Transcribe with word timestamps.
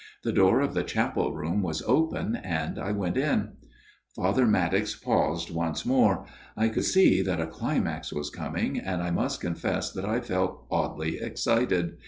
The 0.23 0.31
door 0.33 0.61
of 0.61 0.73
the 0.73 0.83
chapel 0.83 1.31
room 1.35 1.61
was 1.61 1.83
open 1.83 2.35
and 2.35 2.79
I 2.79 2.91
went 2.91 3.17
in/' 3.17 3.49
Father 4.15 4.47
Maddox 4.47 4.95
paused 4.95 5.53
once 5.53 5.85
more. 5.85 6.25
I 6.57 6.69
could 6.69 6.85
see 6.85 7.21
that 7.21 7.39
a 7.39 7.45
climax 7.45 8.11
was 8.11 8.31
coming, 8.31 8.79
and 8.79 9.03
I 9.03 9.11
must 9.11 9.41
confess 9.41 9.91
that 9.93 10.05
I 10.05 10.19
felt 10.19 10.65
oddly 10.71 11.19
excited. 11.19 11.97